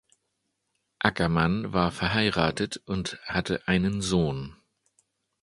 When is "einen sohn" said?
3.67-4.55